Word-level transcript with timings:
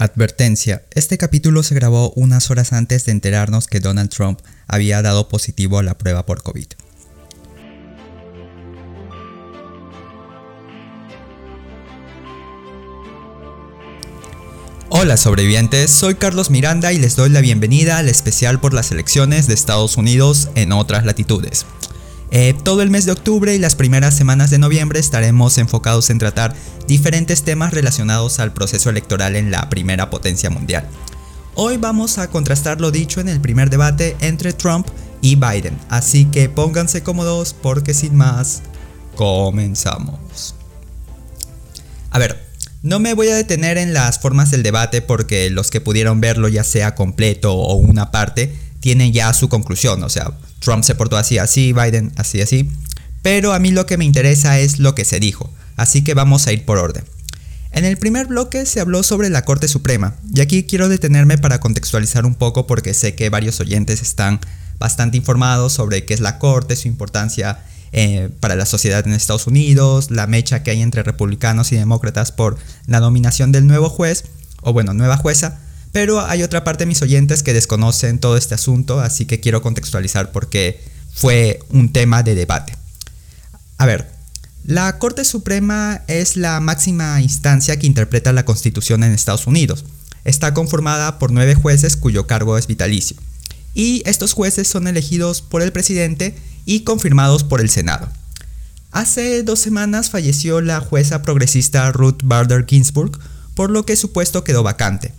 Advertencia, 0.00 0.84
este 0.92 1.18
capítulo 1.18 1.64
se 1.64 1.74
grabó 1.74 2.12
unas 2.14 2.52
horas 2.52 2.72
antes 2.72 3.04
de 3.04 3.10
enterarnos 3.10 3.66
que 3.66 3.80
Donald 3.80 4.10
Trump 4.10 4.38
había 4.68 5.02
dado 5.02 5.28
positivo 5.28 5.80
a 5.80 5.82
la 5.82 5.98
prueba 5.98 6.24
por 6.24 6.40
COVID. 6.44 6.66
Hola 14.88 15.16
sobrevivientes, 15.16 15.90
soy 15.90 16.14
Carlos 16.14 16.50
Miranda 16.50 16.92
y 16.92 16.98
les 16.98 17.16
doy 17.16 17.30
la 17.30 17.40
bienvenida 17.40 17.98
al 17.98 18.08
especial 18.08 18.60
por 18.60 18.74
las 18.74 18.92
elecciones 18.92 19.48
de 19.48 19.54
Estados 19.54 19.96
Unidos 19.96 20.48
en 20.54 20.70
otras 20.70 21.04
latitudes. 21.06 21.66
Eh, 22.30 22.54
todo 22.62 22.82
el 22.82 22.90
mes 22.90 23.06
de 23.06 23.12
octubre 23.12 23.54
y 23.54 23.58
las 23.58 23.74
primeras 23.74 24.14
semanas 24.14 24.50
de 24.50 24.58
noviembre 24.58 25.00
estaremos 25.00 25.56
enfocados 25.56 26.10
en 26.10 26.18
tratar 26.18 26.54
diferentes 26.86 27.42
temas 27.42 27.72
relacionados 27.72 28.38
al 28.38 28.52
proceso 28.52 28.90
electoral 28.90 29.34
en 29.34 29.50
la 29.50 29.70
primera 29.70 30.10
potencia 30.10 30.50
mundial. 30.50 30.86
Hoy 31.54 31.78
vamos 31.78 32.18
a 32.18 32.28
contrastar 32.28 32.80
lo 32.80 32.90
dicho 32.90 33.20
en 33.20 33.28
el 33.28 33.40
primer 33.40 33.70
debate 33.70 34.16
entre 34.20 34.52
Trump 34.52 34.86
y 35.22 35.36
Biden, 35.36 35.76
así 35.88 36.26
que 36.26 36.48
pónganse 36.48 37.02
cómodos 37.02 37.54
porque 37.54 37.94
sin 37.94 38.14
más, 38.14 38.62
comenzamos. 39.16 40.54
A 42.10 42.18
ver, 42.18 42.46
no 42.82 43.00
me 43.00 43.14
voy 43.14 43.28
a 43.28 43.36
detener 43.36 43.76
en 43.76 43.92
las 43.92 44.20
formas 44.20 44.50
del 44.50 44.62
debate 44.62 45.02
porque 45.02 45.50
los 45.50 45.70
que 45.70 45.80
pudieron 45.80 46.20
verlo 46.20 46.46
ya 46.48 46.62
sea 46.62 46.94
completo 46.94 47.54
o 47.54 47.74
una 47.74 48.12
parte, 48.12 48.54
tienen 48.80 49.12
ya 49.12 49.32
su 49.32 49.48
conclusión, 49.48 50.02
o 50.02 50.08
sea, 50.08 50.32
Trump 50.60 50.84
se 50.84 50.94
portó 50.94 51.16
así, 51.16 51.38
así, 51.38 51.72
Biden 51.72 52.12
así, 52.16 52.40
así. 52.40 52.70
Pero 53.22 53.52
a 53.52 53.58
mí 53.58 53.70
lo 53.70 53.86
que 53.86 53.98
me 53.98 54.04
interesa 54.04 54.58
es 54.58 54.78
lo 54.78 54.94
que 54.94 55.04
se 55.04 55.20
dijo, 55.20 55.52
así 55.76 56.02
que 56.02 56.14
vamos 56.14 56.46
a 56.46 56.52
ir 56.52 56.64
por 56.64 56.78
orden. 56.78 57.04
En 57.72 57.84
el 57.84 57.98
primer 57.98 58.26
bloque 58.26 58.64
se 58.64 58.80
habló 58.80 59.02
sobre 59.02 59.28
la 59.30 59.44
Corte 59.44 59.68
Suprema, 59.68 60.14
y 60.34 60.40
aquí 60.40 60.64
quiero 60.64 60.88
detenerme 60.88 61.38
para 61.38 61.60
contextualizar 61.60 62.24
un 62.24 62.34
poco 62.34 62.66
porque 62.66 62.94
sé 62.94 63.14
que 63.14 63.30
varios 63.30 63.60
oyentes 63.60 64.02
están 64.02 64.40
bastante 64.78 65.16
informados 65.16 65.72
sobre 65.72 66.04
qué 66.04 66.14
es 66.14 66.20
la 66.20 66.38
Corte, 66.38 66.76
su 66.76 66.88
importancia 66.88 67.58
eh, 67.92 68.28
para 68.40 68.54
la 68.54 68.66
sociedad 68.66 69.06
en 69.06 69.12
Estados 69.12 69.46
Unidos, 69.46 70.10
la 70.10 70.26
mecha 70.26 70.62
que 70.62 70.70
hay 70.70 70.82
entre 70.82 71.02
republicanos 71.02 71.72
y 71.72 71.76
demócratas 71.76 72.32
por 72.32 72.58
la 72.86 73.00
nominación 73.00 73.50
del 73.50 73.66
nuevo 73.66 73.88
juez, 73.88 74.24
o 74.60 74.72
bueno, 74.72 74.92
nueva 74.92 75.16
jueza, 75.16 75.58
pero 75.98 76.24
hay 76.24 76.44
otra 76.44 76.62
parte 76.62 76.84
de 76.84 76.86
mis 76.86 77.02
oyentes 77.02 77.42
que 77.42 77.52
desconocen 77.52 78.20
todo 78.20 78.36
este 78.36 78.54
asunto, 78.54 79.00
así 79.00 79.26
que 79.26 79.40
quiero 79.40 79.62
contextualizar 79.62 80.30
porque 80.30 80.80
fue 81.12 81.58
un 81.70 81.92
tema 81.92 82.22
de 82.22 82.36
debate. 82.36 82.72
A 83.78 83.84
ver, 83.84 84.08
la 84.62 84.96
Corte 85.00 85.24
Suprema 85.24 86.02
es 86.06 86.36
la 86.36 86.60
máxima 86.60 87.20
instancia 87.20 87.76
que 87.80 87.88
interpreta 87.88 88.32
la 88.32 88.44
Constitución 88.44 89.02
en 89.02 89.10
Estados 89.10 89.48
Unidos. 89.48 89.84
Está 90.22 90.54
conformada 90.54 91.18
por 91.18 91.32
nueve 91.32 91.56
jueces 91.56 91.96
cuyo 91.96 92.28
cargo 92.28 92.56
es 92.56 92.68
vitalicio. 92.68 93.16
Y 93.74 94.04
estos 94.06 94.34
jueces 94.34 94.68
son 94.68 94.86
elegidos 94.86 95.42
por 95.42 95.62
el 95.62 95.72
presidente 95.72 96.38
y 96.64 96.84
confirmados 96.84 97.42
por 97.42 97.60
el 97.60 97.70
Senado. 97.70 98.08
Hace 98.92 99.42
dos 99.42 99.58
semanas 99.58 100.10
falleció 100.10 100.60
la 100.60 100.78
jueza 100.78 101.22
progresista 101.22 101.90
Ruth 101.90 102.20
Bader 102.22 102.66
Ginsburg, 102.68 103.18
por 103.56 103.72
lo 103.72 103.84
que 103.84 103.96
su 103.96 104.12
puesto 104.12 104.44
quedó 104.44 104.62
vacante. 104.62 105.12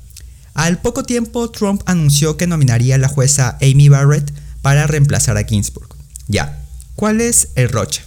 Al 0.54 0.82
poco 0.82 1.04
tiempo, 1.04 1.50
Trump 1.52 1.82
anunció 1.86 2.38
que 2.38 2.48
nominaría 2.48 2.96
a 2.96 2.98
la 3.00 3.08
jueza 3.08 3.58
Amy 3.62 3.90
Barrett 3.90 4.34
para 4.62 4.88
reemplazar 4.88 5.38
a 5.38 5.44
Ginsburg. 5.44 5.88
Ya, 6.28 6.62
¿cuál 6.96 7.22
es 7.22 7.50
el 7.56 7.70
roche? 7.70 8.02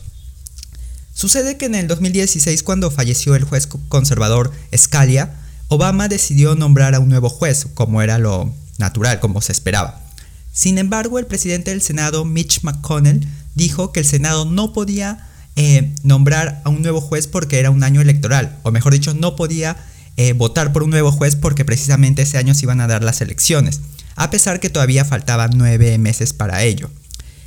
Sucede 1.15 1.57
que 1.57 1.67
en 1.67 1.75
el 1.75 1.89
2016, 1.89 2.63
cuando 2.63 2.91
falleció 2.91 3.35
el 3.35 3.45
juez 3.45 3.69
conservador 3.89 4.53
Scalia, 4.77 5.35
Obama 5.69 6.09
decidió 6.09 6.55
nombrar 6.55 6.95
a 6.95 7.01
un 7.01 7.09
nuevo 7.09 7.29
juez, 7.29 7.67
como 7.75 8.03
era 8.03 8.19
lo 8.19 8.53
natural, 8.79 9.21
como 9.21 9.41
se 9.41 9.53
esperaba. 9.53 10.01
Sin 10.53 10.79
embargo, 10.79 11.19
el 11.19 11.27
presidente 11.27 11.71
del 11.71 11.81
Senado, 11.81 12.25
Mitch 12.25 12.63
McConnell, 12.63 13.27
dijo 13.55 13.93
que 13.93 14.01
el 14.01 14.07
Senado 14.07 14.45
no 14.45 14.73
podía 14.73 15.29
eh, 15.57 15.95
nombrar 16.03 16.61
a 16.65 16.71
un 16.71 16.83
nuevo 16.83 17.01
juez 17.01 17.27
porque 17.27 17.59
era 17.59 17.71
un 17.71 17.83
año 17.83 18.01
electoral, 18.01 18.59
o 18.63 18.71
mejor 18.71 18.93
dicho, 18.93 19.15
no 19.15 19.37
podía 19.37 19.77
eh, 20.17 20.33
votar 20.33 20.73
por 20.73 20.83
un 20.83 20.91
nuevo 20.91 21.13
juez 21.13 21.37
porque 21.37 21.65
precisamente 21.65 22.23
ese 22.23 22.39
año 22.39 22.55
se 22.55 22.65
iban 22.65 22.81
a 22.81 22.87
dar 22.87 23.03
las 23.03 23.21
elecciones, 23.21 23.81
a 24.17 24.31
pesar 24.31 24.61
que 24.61 24.71
todavía 24.71 25.05
faltaban 25.05 25.53
nueve 25.55 25.97
meses 25.99 26.33
para 26.33 26.63
ello. 26.63 26.91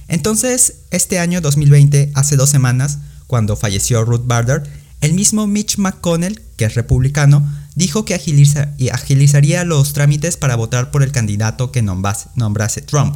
Entonces, 0.08 0.76
este 0.92 1.20
año 1.20 1.42
2020, 1.42 2.12
hace 2.14 2.36
dos 2.36 2.50
semanas, 2.50 3.00
cuando 3.28 3.56
falleció 3.56 4.04
Ruth 4.04 4.26
Bader, 4.26 4.64
el 5.02 5.14
mismo 5.14 5.48
Mitch 5.48 5.78
McConnell, 5.78 6.42
que 6.58 6.66
es 6.66 6.76
republicano, 6.76 7.48
dijo 7.76 8.06
que 8.06 8.16
agilizaría 8.16 9.64
los 9.64 9.94
trámites 9.94 10.38
para 10.38 10.56
votar 10.56 10.92
por 10.92 11.04
el 11.04 11.12
candidato 11.12 11.72
que 11.72 11.82
nombrase 11.82 12.82
Trump. 12.82 13.16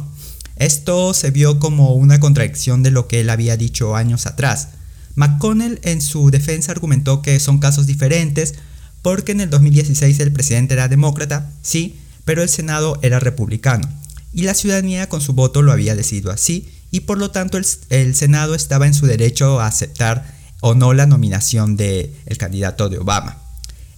Esto 0.56 1.14
se 1.14 1.30
vio 1.30 1.58
como 1.58 1.94
una 1.94 2.20
contradicción 2.20 2.82
de 2.82 2.90
lo 2.90 3.08
que 3.08 3.20
él 3.20 3.30
había 3.30 3.56
dicho 3.56 3.96
años 3.96 4.26
atrás. 4.26 4.68
McConnell 5.14 5.80
en 5.82 6.02
su 6.02 6.30
defensa 6.30 6.70
argumentó 6.70 7.22
que 7.22 7.40
son 7.40 7.58
casos 7.58 7.86
diferentes 7.86 8.54
porque 9.02 9.32
en 9.32 9.40
el 9.40 9.50
2016 9.50 10.20
el 10.20 10.32
presidente 10.32 10.74
era 10.74 10.88
demócrata, 10.88 11.50
sí, 11.62 11.98
pero 12.24 12.42
el 12.42 12.48
Senado 12.48 12.98
era 13.02 13.20
republicano, 13.20 13.88
y 14.32 14.42
la 14.42 14.54
ciudadanía 14.54 15.08
con 15.08 15.20
su 15.20 15.32
voto 15.32 15.62
lo 15.62 15.72
había 15.72 15.96
decidido 15.96 16.30
así, 16.30 16.68
y 16.90 17.00
por 17.00 17.18
lo 17.18 17.30
tanto 17.30 17.58
el, 17.58 18.14
Senado 18.14 18.54
estaba 18.54 18.86
en 18.86 18.94
su 18.94 19.06
derecho 19.06 19.60
a 19.60 19.66
aceptar 19.66 20.34
o 20.60 20.74
no 20.74 20.92
la 20.92 21.06
nominación 21.06 21.76
del 21.76 22.14
el 22.26 22.38
candidato 22.38 22.88
de 22.88 22.98
Obama. 22.98 23.38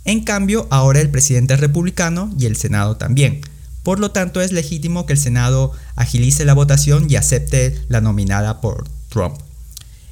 En 0.05 0.25
cambio, 0.25 0.67
ahora 0.71 1.01
el 1.01 1.11
presidente 1.11 1.55
es 1.55 1.61
republicano 1.61 2.33
y 2.39 2.47
el 2.47 2.57
Senado 2.57 2.97
también. 2.97 3.41
Por 3.83 3.99
lo 3.99 4.11
tanto, 4.11 4.41
es 4.41 4.53
legítimo 4.53 5.07
que 5.07 5.13
el 5.13 5.19
Senado 5.19 5.73
agilice 5.97 6.45
la 6.45 6.55
votación 6.55 7.07
y 7.09 7.17
acepte 7.17 7.81
la 7.89 8.01
nominada 8.01 8.61
por 8.61 8.85
Trump. 9.09 9.37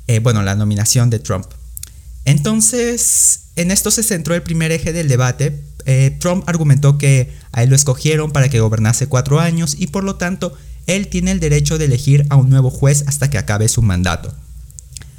Eh, 0.06 0.18
bueno, 0.20 0.42
la 0.42 0.54
nominación 0.54 1.10
de 1.10 1.18
Trump. 1.18 1.46
Entonces, 2.30 3.40
en 3.56 3.72
esto 3.72 3.90
se 3.90 4.04
centró 4.04 4.36
el 4.36 4.42
primer 4.42 4.70
eje 4.70 4.92
del 4.92 5.08
debate. 5.08 5.64
Eh, 5.84 6.16
Trump 6.20 6.44
argumentó 6.46 6.96
que 6.96 7.32
a 7.50 7.64
él 7.64 7.70
lo 7.70 7.74
escogieron 7.76 8.30
para 8.30 8.48
que 8.48 8.60
gobernase 8.60 9.08
cuatro 9.08 9.40
años 9.40 9.74
y 9.76 9.88
por 9.88 10.04
lo 10.04 10.14
tanto 10.14 10.56
él 10.86 11.08
tiene 11.08 11.32
el 11.32 11.40
derecho 11.40 11.76
de 11.76 11.86
elegir 11.86 12.26
a 12.30 12.36
un 12.36 12.48
nuevo 12.48 12.70
juez 12.70 13.02
hasta 13.08 13.30
que 13.30 13.38
acabe 13.38 13.66
su 13.68 13.82
mandato. 13.82 14.32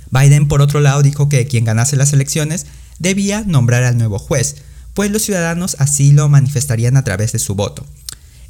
Biden, 0.10 0.48
por 0.48 0.62
otro 0.62 0.80
lado, 0.80 1.02
dijo 1.02 1.28
que 1.28 1.48
quien 1.48 1.66
ganase 1.66 1.98
las 1.98 2.14
elecciones 2.14 2.66
debía 2.98 3.44
nombrar 3.46 3.84
al 3.84 3.98
nuevo 3.98 4.18
juez, 4.18 4.56
pues 4.94 5.12
los 5.12 5.24
ciudadanos 5.24 5.76
así 5.80 6.14
lo 6.14 6.30
manifestarían 6.30 6.96
a 6.96 7.04
través 7.04 7.34
de 7.34 7.40
su 7.40 7.56
voto. 7.56 7.86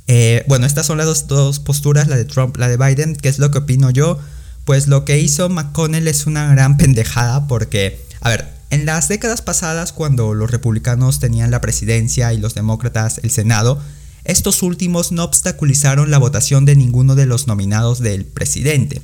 Eh, 0.06 0.44
bueno, 0.48 0.68
estas 0.68 0.86
son 0.86 1.00
las 1.00 1.28
dos, 1.28 1.60
posturas, 1.60 2.08
la 2.08 2.16
de 2.16 2.26
Trump, 2.26 2.58
la 2.58 2.68
de 2.68 2.78
Biden, 2.78 3.16
¿qué 3.16 3.30
es 3.30 3.40
lo 3.40 3.50
que 3.50 3.58
opino 3.58 3.90
yo? 3.90 4.20
Pues 4.66 4.88
lo 4.88 5.04
que 5.04 5.20
hizo 5.20 5.50
McConnell 5.50 6.08
es 6.08 6.28
una 6.28 6.52
gran 6.52 6.78
pendejada 6.78 7.48
porque 7.48 8.11
a 8.22 8.30
ver, 8.30 8.48
en 8.70 8.86
las 8.86 9.08
décadas 9.08 9.42
pasadas, 9.42 9.92
cuando 9.92 10.34
los 10.34 10.50
republicanos 10.50 11.20
tenían 11.20 11.52
la 11.52 11.59
presidencia 11.59 12.32
y 12.34 12.38
los 12.38 12.54
demócratas 12.54 13.20
el 13.24 13.32
Senado, 13.32 13.82
estos 14.24 14.62
últimos 14.62 15.12
no 15.12 15.24
obstaculizaron 15.24 16.12
la 16.12 16.20
votación 16.20 16.64
de 16.66 16.76
ninguno 16.76 17.16
de 17.16 17.26
los 17.26 17.48
nominados 17.48 18.00
del 18.00 18.26
presidente. 18.26 19.02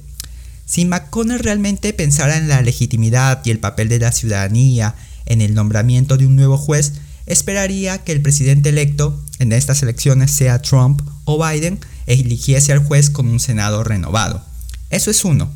Si 0.65 0.85
McConnell 0.85 1.39
realmente 1.39 1.91
pensara 1.93 2.37
en 2.37 2.47
la 2.47 2.61
legitimidad 2.61 3.41
y 3.43 3.51
el 3.51 3.59
papel 3.59 3.89
de 3.89 3.99
la 3.99 4.11
ciudadanía 4.11 4.95
en 5.25 5.41
el 5.41 5.55
nombramiento 5.55 6.17
de 6.17 6.27
un 6.27 6.35
nuevo 6.35 6.57
juez, 6.57 6.93
esperaría 7.25 8.03
que 8.03 8.11
el 8.11 8.21
presidente 8.21 8.69
electo 8.69 9.19
en 9.39 9.51
estas 9.51 9.81
elecciones 9.81 10.31
sea 10.31 10.61
Trump 10.61 11.01
o 11.25 11.43
Biden 11.43 11.79
eligiese 12.05 12.71
al 12.71 12.79
juez 12.79 13.09
con 13.09 13.27
un 13.27 13.39
Senado 13.39 13.83
renovado. 13.83 14.45
Eso 14.89 15.09
es 15.09 15.25
uno. 15.25 15.51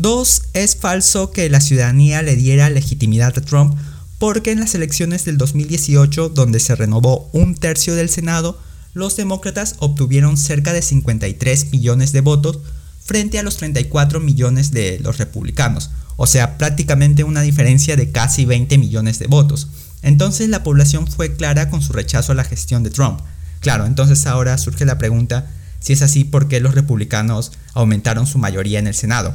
Dos, 0.00 0.42
es 0.52 0.76
falso 0.76 1.32
que 1.32 1.50
la 1.50 1.60
ciudadanía 1.60 2.22
le 2.22 2.36
diera 2.36 2.70
legitimidad 2.70 3.36
a 3.36 3.40
Trump 3.40 3.76
porque 4.20 4.52
en 4.52 4.60
las 4.60 4.76
elecciones 4.76 5.24
del 5.24 5.38
2018, 5.38 6.28
donde 6.28 6.60
se 6.60 6.76
renovó 6.76 7.28
un 7.32 7.56
tercio 7.56 7.96
del 7.96 8.08
Senado, 8.08 8.60
los 8.94 9.16
demócratas 9.16 9.74
obtuvieron 9.80 10.36
cerca 10.36 10.72
de 10.72 10.82
53 10.82 11.72
millones 11.72 12.12
de 12.12 12.20
votos 12.20 12.60
frente 13.04 13.40
a 13.40 13.42
los 13.42 13.56
34 13.56 14.20
millones 14.20 14.70
de 14.70 15.00
los 15.00 15.18
republicanos, 15.18 15.90
o 16.16 16.28
sea, 16.28 16.58
prácticamente 16.58 17.24
una 17.24 17.42
diferencia 17.42 17.96
de 17.96 18.12
casi 18.12 18.44
20 18.44 18.78
millones 18.78 19.18
de 19.18 19.26
votos. 19.26 19.66
Entonces 20.02 20.48
la 20.48 20.62
población 20.62 21.08
fue 21.08 21.34
clara 21.34 21.70
con 21.70 21.82
su 21.82 21.92
rechazo 21.92 22.30
a 22.30 22.36
la 22.36 22.44
gestión 22.44 22.84
de 22.84 22.90
Trump. 22.90 23.18
Claro, 23.58 23.84
entonces 23.84 24.28
ahora 24.28 24.58
surge 24.58 24.84
la 24.84 24.96
pregunta 24.96 25.50
si 25.80 25.92
es 25.92 26.02
así, 26.02 26.22
¿por 26.22 26.46
qué 26.46 26.60
los 26.60 26.76
republicanos 26.76 27.50
aumentaron 27.74 28.28
su 28.28 28.38
mayoría 28.38 28.78
en 28.78 28.86
el 28.86 28.94
Senado? 28.94 29.34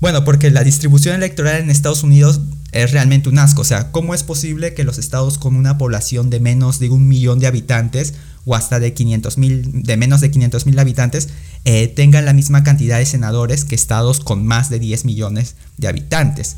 Bueno, 0.00 0.24
porque 0.24 0.50
la 0.50 0.62
distribución 0.62 1.16
electoral 1.16 1.60
en 1.60 1.70
Estados 1.70 2.04
Unidos 2.04 2.40
es 2.70 2.92
realmente 2.92 3.28
un 3.28 3.38
asco. 3.38 3.62
O 3.62 3.64
sea, 3.64 3.90
¿cómo 3.90 4.14
es 4.14 4.22
posible 4.22 4.74
que 4.74 4.84
los 4.84 4.98
estados 4.98 5.38
con 5.38 5.56
una 5.56 5.76
población 5.76 6.30
de 6.30 6.38
menos 6.38 6.78
de 6.78 6.90
un 6.90 7.08
millón 7.08 7.40
de 7.40 7.48
habitantes 7.48 8.14
o 8.44 8.54
hasta 8.54 8.78
de 8.78 8.94
500 8.94 9.38
mil, 9.38 9.82
de 9.82 9.96
menos 9.96 10.20
de 10.20 10.30
500 10.30 10.66
mil 10.66 10.78
habitantes, 10.78 11.28
eh, 11.64 11.88
tengan 11.88 12.24
la 12.24 12.32
misma 12.32 12.62
cantidad 12.62 12.98
de 12.98 13.06
senadores 13.06 13.64
que 13.64 13.74
estados 13.74 14.20
con 14.20 14.46
más 14.46 14.70
de 14.70 14.78
10 14.78 15.04
millones 15.04 15.56
de 15.78 15.88
habitantes? 15.88 16.56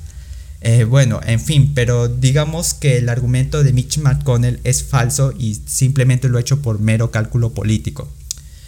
Eh, 0.60 0.84
bueno, 0.84 1.20
en 1.24 1.40
fin, 1.40 1.72
pero 1.74 2.08
digamos 2.08 2.74
que 2.74 2.98
el 2.98 3.08
argumento 3.08 3.64
de 3.64 3.72
Mitch 3.72 3.98
McConnell 3.98 4.60
es 4.64 4.84
falso 4.84 5.32
y 5.36 5.58
simplemente 5.64 6.28
lo 6.28 6.36
ha 6.36 6.42
hecho 6.42 6.60
por 6.60 6.78
mero 6.78 7.10
cálculo 7.10 7.54
político. 7.54 8.08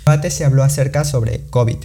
El 0.06 0.12
debate 0.12 0.30
se 0.30 0.46
habló 0.46 0.62
acerca 0.62 1.04
sobre 1.04 1.42
COVID. 1.50 1.76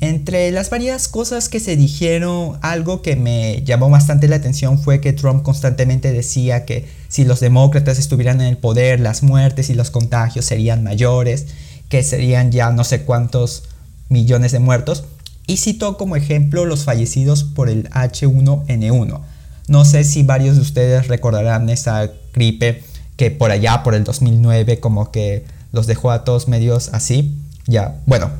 Entre 0.00 0.50
las 0.50 0.70
varias 0.70 1.08
cosas 1.08 1.50
que 1.50 1.60
se 1.60 1.76
dijeron, 1.76 2.58
algo 2.62 3.02
que 3.02 3.16
me 3.16 3.62
llamó 3.64 3.90
bastante 3.90 4.28
la 4.28 4.36
atención 4.36 4.78
fue 4.78 5.00
que 5.00 5.12
Trump 5.12 5.42
constantemente 5.42 6.10
decía 6.10 6.64
que 6.64 6.88
si 7.08 7.24
los 7.24 7.40
demócratas 7.40 7.98
estuvieran 7.98 8.40
en 8.40 8.46
el 8.46 8.56
poder, 8.56 9.00
las 9.00 9.22
muertes 9.22 9.68
y 9.68 9.74
los 9.74 9.90
contagios 9.90 10.46
serían 10.46 10.82
mayores, 10.82 11.48
que 11.90 12.02
serían 12.02 12.50
ya 12.50 12.70
no 12.70 12.84
sé 12.84 13.02
cuántos 13.02 13.64
millones 14.08 14.52
de 14.52 14.58
muertos 14.58 15.04
y 15.46 15.56
citó 15.56 15.96
como 15.96 16.16
ejemplo 16.16 16.64
los 16.64 16.84
fallecidos 16.84 17.44
por 17.44 17.68
el 17.68 17.90
H1N1. 17.90 19.20
No 19.66 19.84
sé 19.84 20.04
si 20.04 20.22
varios 20.22 20.56
de 20.56 20.62
ustedes 20.62 21.08
recordarán 21.08 21.68
esa 21.68 22.08
gripe 22.32 22.84
que 23.16 23.30
por 23.30 23.50
allá, 23.50 23.82
por 23.82 23.94
el 23.94 24.04
2009, 24.04 24.80
como 24.80 25.10
que 25.10 25.44
los 25.72 25.86
dejó 25.86 26.10
a 26.10 26.24
todos 26.24 26.48
medios 26.48 26.90
así. 26.92 27.36
Ya, 27.66 28.00
bueno. 28.06 28.30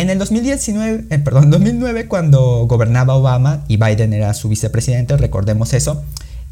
En 0.00 0.08
el 0.08 0.18
2019, 0.18 1.04
eh, 1.10 1.18
perdón, 1.18 1.50
2009, 1.50 2.08
cuando 2.08 2.66
gobernaba 2.66 3.16
Obama 3.16 3.66
y 3.68 3.76
Biden 3.76 4.14
era 4.14 4.32
su 4.32 4.48
vicepresidente, 4.48 5.14
recordemos 5.18 5.74
eso, 5.74 6.02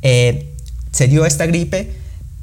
eh, 0.03 0.53
se 0.93 1.09
dio 1.09 1.25
esta 1.25 1.47
gripe 1.47 1.91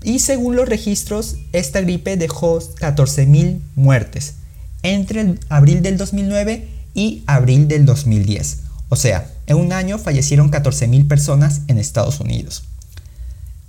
y 0.02 0.18
según 0.18 0.56
los 0.56 0.68
registros, 0.68 1.36
esta 1.54 1.82
gripe 1.82 2.18
dejó 2.18 2.58
14.000 2.58 3.60
muertes 3.76 4.34
entre 4.82 5.36
abril 5.48 5.84
del 5.84 5.98
2009 5.98 6.68
y 6.96 7.22
abril 7.28 7.68
del 7.68 7.86
2010. 7.86 8.62
O 8.90 8.96
sea, 8.96 9.30
en 9.46 9.58
un 9.58 9.74
año 9.74 10.00
fallecieron 10.00 10.50
14.000 10.50 11.08
personas 11.08 11.62
en 11.68 11.78
Estados 11.78 12.20
Unidos. 12.20 12.64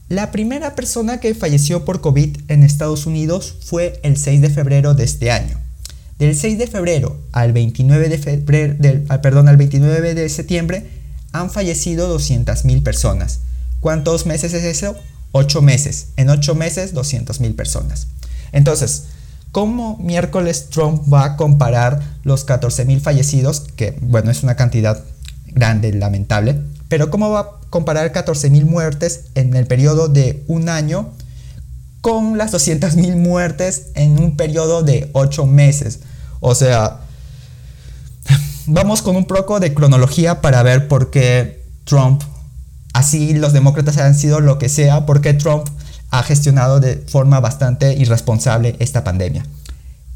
La 0.09 0.31
primera 0.31 0.75
persona 0.75 1.21
que 1.21 1.35
falleció 1.35 1.85
por 1.85 2.01
COVID 2.01 2.35
en 2.49 2.63
Estados 2.63 3.05
Unidos 3.05 3.57
fue 3.61 4.01
el 4.03 4.17
6 4.17 4.41
de 4.41 4.49
febrero 4.49 4.95
de 4.95 5.05
este 5.05 5.31
año. 5.31 5.66
Del 6.19 6.35
6 6.35 6.59
de 6.59 6.67
febrero 6.67 7.17
al 7.33 7.53
29 7.53 8.09
de, 8.09 8.19
febrero, 8.19 9.05
ah, 9.09 9.21
perdón, 9.21 9.49
al 9.49 9.57
29 9.57 10.15
de 10.15 10.29
septiembre 10.29 10.87
han 11.33 11.51
fallecido 11.51 12.17
200.000 12.17 12.83
personas. 12.83 13.41
¿Cuántos 13.81 14.25
meses 14.27 14.55
es 14.55 14.65
eso? 14.65 14.97
8 15.33 15.61
meses. 15.61 16.09
En 16.17 16.31
8 16.31 16.55
meses 16.55 16.95
200.000 16.95 17.55
personas. 17.55 18.09
Entonces, 18.53 19.05
¿Cómo 19.57 19.97
miércoles 19.97 20.69
Trump 20.69 21.11
va 21.11 21.25
a 21.25 21.37
comparar 21.37 22.03
los 22.25 22.47
14.000 22.47 23.01
fallecidos, 23.01 23.61
que 23.75 23.97
bueno, 24.03 24.31
es 24.31 24.43
una 24.43 24.55
cantidad 24.55 25.03
grande, 25.47 25.95
lamentable, 25.95 26.61
pero 26.91 27.11
cómo 27.11 27.31
va 27.31 27.41
a 27.41 27.51
comparar 27.71 28.13
14.000 28.13 28.67
muertes 28.67 29.29
en 29.35 29.57
el 29.57 29.67
periodo 29.67 30.09
de 30.09 30.45
un 30.47 30.69
año 30.69 31.09
con 32.07 32.39
las 32.39 32.55
200.000 32.55 33.17
muertes 33.17 33.87
en 33.97 34.21
un 34.21 34.37
periodo 34.37 34.85
de 34.85 35.11
8 35.13 35.45
meses? 35.45 35.99
O 36.39 36.55
sea, 36.55 37.01
vamos 38.67 39.03
con 39.03 39.17
un 39.17 39.25
poco 39.25 39.59
de 39.59 39.75
cronología 39.75 40.41
para 40.41 40.63
ver 40.63 40.87
por 40.87 41.11
qué 41.11 41.65
Trump, 41.83 42.23
así 42.93 43.35
los 43.35 43.53
demócratas 43.53 43.99
han 43.99 44.15
sido 44.15 44.39
lo 44.39 44.57
que 44.57 44.69
sea, 44.69 45.05
por 45.05 45.21
qué 45.21 45.35
Trump 45.35 45.67
ha 46.11 46.23
gestionado 46.23 46.79
de 46.79 46.95
forma 47.09 47.41
bastante 47.41 47.95
irresponsable 47.95 48.77
esta 48.79 49.03
pandemia. 49.03 49.45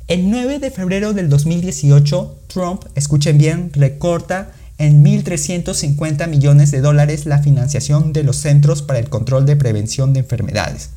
El 0.06 0.30
9 0.30 0.60
de 0.60 0.70
febrero 0.70 1.12
del 1.12 1.28
2018, 1.28 2.36
Trump, 2.46 2.84
escuchen 2.94 3.36
bien, 3.36 3.72
recorta 3.72 4.52
en 4.78 5.04
1.350 5.04 6.28
millones 6.28 6.70
de 6.70 6.82
dólares 6.82 7.26
la 7.26 7.40
financiación 7.40 8.12
de 8.12 8.22
los 8.22 8.36
Centros 8.36 8.80
para 8.80 9.00
el 9.00 9.08
Control 9.08 9.44
de 9.44 9.56
Prevención 9.56 10.12
de 10.12 10.20
Enfermedades. 10.20 10.90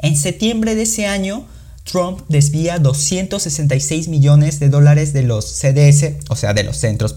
En 0.00 0.16
septiembre 0.16 0.74
de 0.74 0.82
ese 0.82 1.06
año, 1.06 1.44
Trump 1.84 2.20
desvía 2.28 2.78
266 2.78 4.08
millones 4.08 4.60
de 4.60 4.68
dólares 4.68 5.12
de 5.12 5.22
los 5.22 5.44
CDS, 5.44 6.14
o 6.28 6.36
sea, 6.36 6.54
de 6.54 6.64
los 6.64 6.76
Centros 6.76 7.14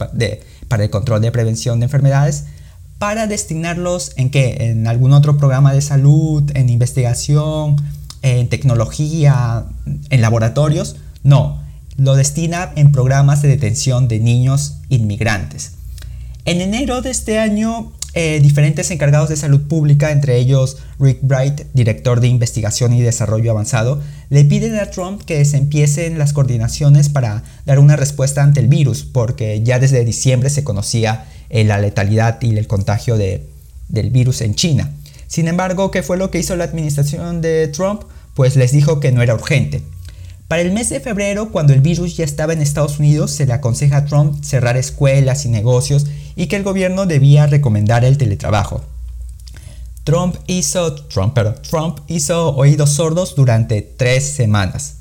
para 0.67 0.83
el 0.83 0.89
Control 0.89 1.21
de 1.21 1.31
Prevención 1.31 1.79
de 1.79 1.85
Enfermedades, 1.85 2.45
para 2.97 3.27
destinarlos 3.27 4.13
en 4.15 4.29
qué? 4.29 4.69
En 4.69 4.87
algún 4.87 5.13
otro 5.13 5.37
programa 5.37 5.73
de 5.73 5.81
salud, 5.81 6.49
en 6.55 6.69
investigación, 6.69 7.75
en 8.21 8.47
tecnología, 8.49 9.65
en 10.09 10.21
laboratorios. 10.21 10.95
No, 11.23 11.61
lo 11.97 12.15
destina 12.15 12.71
en 12.75 12.91
programas 12.91 13.41
de 13.41 13.49
detención 13.49 14.07
de 14.07 14.19
niños 14.19 14.77
inmigrantes. 14.89 15.73
En 16.45 16.61
enero 16.61 17.01
de 17.01 17.11
este 17.11 17.39
año, 17.39 17.91
eh, 18.15 18.39
diferentes 18.41 18.91
encargados 18.91 19.29
de 19.29 19.35
salud 19.35 19.61
pública, 19.67 20.11
entre 20.11 20.37
ellos 20.37 20.77
Rick 20.99 21.19
Bright, 21.23 21.61
director 21.73 22.19
de 22.19 22.27
investigación 22.27 22.93
y 22.93 23.01
desarrollo 23.01 23.49
avanzado, 23.49 24.01
le 24.29 24.43
piden 24.45 24.75
a 24.75 24.91
Trump 24.91 25.23
que 25.23 25.43
se 25.45 25.57
empiecen 25.57 26.19
las 26.19 26.31
coordinaciones 26.31 27.09
para 27.09 27.43
dar 27.65 27.79
una 27.79 27.95
respuesta 27.95 28.43
ante 28.43 28.59
el 28.59 28.67
virus, 28.67 29.03
porque 29.03 29.63
ya 29.63 29.79
desde 29.79 30.05
diciembre 30.05 30.51
se 30.51 30.63
conocía 30.63 31.25
eh, 31.49 31.63
la 31.63 31.79
letalidad 31.79 32.39
y 32.41 32.55
el 32.55 32.67
contagio 32.67 33.17
del 33.17 34.09
virus 34.11 34.41
en 34.41 34.53
China. 34.53 34.91
Sin 35.27 35.47
embargo, 35.47 35.89
¿qué 35.89 36.03
fue 36.03 36.17
lo 36.17 36.29
que 36.29 36.37
hizo 36.37 36.55
la 36.55 36.65
administración 36.65 37.41
de 37.41 37.67
Trump? 37.67 38.03
Pues 38.35 38.55
les 38.55 38.71
dijo 38.71 38.99
que 38.99 39.11
no 39.11 39.23
era 39.23 39.33
urgente. 39.33 39.81
Para 40.53 40.61
el 40.61 40.71
mes 40.71 40.89
de 40.89 40.99
febrero, 40.99 41.49
cuando 41.49 41.73
el 41.73 41.81
virus 41.81 42.15
ya 42.15 42.23
estaba 42.23 42.53
en 42.53 42.61
Estados 42.61 42.99
Unidos, 42.99 43.31
se 43.31 43.47
le 43.47 43.53
aconseja 43.53 43.97
a 43.97 44.05
Trump 44.05 44.43
cerrar 44.43 44.77
escuelas 44.77 45.45
y 45.45 45.49
negocios 45.49 46.05
y 46.35 46.45
que 46.45 46.57
el 46.57 46.61
gobierno 46.61 47.07
debía 47.07 47.47
recomendar 47.47 48.05
el 48.05 48.19
teletrabajo. 48.19 48.83
Trump 50.03 50.35
hizo, 50.45 50.93
Trump, 50.93 51.39
oídos 52.55 52.89
sordos 52.91 53.33
durante 53.35 53.81
tres 53.81 54.25
semanas. 54.25 54.97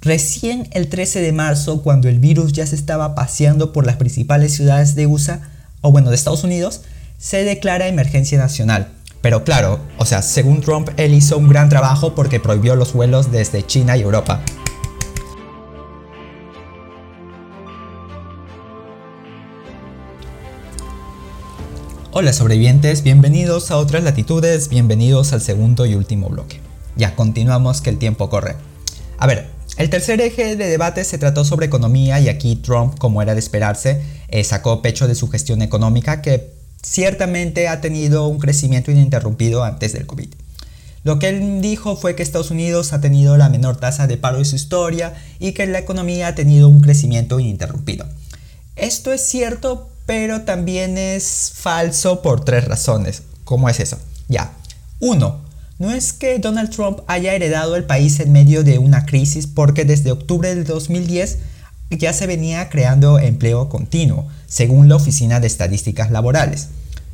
Recién 0.00 0.70
el 0.72 0.88
13 0.88 1.20
de 1.20 1.32
marzo, 1.32 1.82
cuando 1.82 2.08
el 2.08 2.18
virus 2.18 2.54
ya 2.54 2.66
se 2.66 2.76
estaba 2.76 3.14
paseando 3.14 3.74
por 3.74 3.84
las 3.84 3.96
principales 3.96 4.54
ciudades 4.54 4.94
de 4.94 5.06
USA, 5.06 5.42
o 5.82 5.92
bueno, 5.92 6.08
de 6.08 6.16
Estados 6.16 6.44
Unidos, 6.44 6.80
se 7.18 7.44
declara 7.44 7.88
emergencia 7.88 8.38
nacional. 8.38 8.95
Pero 9.26 9.42
claro, 9.42 9.80
o 9.98 10.06
sea, 10.06 10.22
según 10.22 10.60
Trump, 10.60 10.90
él 10.98 11.12
hizo 11.12 11.36
un 11.36 11.48
gran 11.48 11.68
trabajo 11.68 12.14
porque 12.14 12.38
prohibió 12.38 12.76
los 12.76 12.92
vuelos 12.92 13.32
desde 13.32 13.66
China 13.66 13.96
y 13.96 14.02
Europa. 14.02 14.40
Hola 22.12 22.32
sobrevivientes, 22.32 23.02
bienvenidos 23.02 23.72
a 23.72 23.78
otras 23.78 24.04
latitudes, 24.04 24.68
bienvenidos 24.68 25.32
al 25.32 25.40
segundo 25.40 25.86
y 25.86 25.96
último 25.96 26.28
bloque. 26.28 26.60
Ya 26.94 27.16
continuamos 27.16 27.80
que 27.80 27.90
el 27.90 27.98
tiempo 27.98 28.30
corre. 28.30 28.54
A 29.18 29.26
ver, 29.26 29.50
el 29.76 29.90
tercer 29.90 30.20
eje 30.20 30.54
de 30.54 30.68
debate 30.68 31.02
se 31.02 31.18
trató 31.18 31.44
sobre 31.44 31.66
economía 31.66 32.20
y 32.20 32.28
aquí 32.28 32.54
Trump, 32.54 32.96
como 32.96 33.22
era 33.22 33.34
de 33.34 33.40
esperarse, 33.40 34.00
eh, 34.28 34.44
sacó 34.44 34.82
pecho 34.82 35.08
de 35.08 35.16
su 35.16 35.28
gestión 35.28 35.62
económica 35.62 36.22
que 36.22 36.55
ciertamente 36.88 37.68
ha 37.68 37.80
tenido 37.80 38.28
un 38.28 38.38
crecimiento 38.38 38.90
ininterrumpido 38.90 39.64
antes 39.64 39.92
del 39.92 40.06
COVID. 40.06 40.28
Lo 41.02 41.18
que 41.18 41.28
él 41.28 41.60
dijo 41.60 41.96
fue 41.96 42.14
que 42.14 42.22
Estados 42.22 42.50
Unidos 42.50 42.92
ha 42.92 43.00
tenido 43.00 43.36
la 43.36 43.48
menor 43.48 43.76
tasa 43.76 44.06
de 44.06 44.16
paro 44.16 44.38
de 44.38 44.44
su 44.44 44.56
historia 44.56 45.14
y 45.38 45.52
que 45.52 45.66
la 45.66 45.78
economía 45.78 46.28
ha 46.28 46.34
tenido 46.34 46.68
un 46.68 46.80
crecimiento 46.80 47.38
ininterrumpido. 47.38 48.06
Esto 48.76 49.12
es 49.12 49.22
cierto, 49.26 49.88
pero 50.04 50.42
también 50.42 50.98
es 50.98 51.52
falso 51.54 52.22
por 52.22 52.44
tres 52.44 52.64
razones. 52.66 53.22
¿Cómo 53.44 53.68
es 53.68 53.80
eso? 53.80 53.98
Ya. 54.28 54.52
Uno, 55.00 55.40
no 55.78 55.92
es 55.92 56.12
que 56.12 56.38
Donald 56.38 56.70
Trump 56.70 57.00
haya 57.06 57.34
heredado 57.34 57.76
el 57.76 57.84
país 57.84 58.18
en 58.20 58.32
medio 58.32 58.64
de 58.64 58.78
una 58.78 59.06
crisis 59.06 59.46
porque 59.46 59.84
desde 59.84 60.12
octubre 60.12 60.54
del 60.54 60.64
2010 60.64 61.38
ya 61.90 62.12
se 62.12 62.26
venía 62.26 62.68
creando 62.68 63.18
empleo 63.18 63.68
continuo, 63.68 64.26
según 64.46 64.88
la 64.88 64.96
Oficina 64.96 65.40
de 65.40 65.46
Estadísticas 65.46 66.10
Laborales. 66.10 66.68